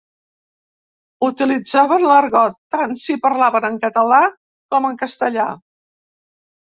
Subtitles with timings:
[1.25, 4.23] Utilitzaven l'argot tant si parlaven en català
[4.73, 5.45] com en castellà.